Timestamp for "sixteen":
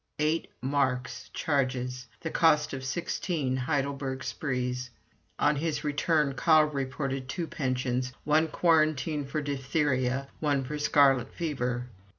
2.83-3.55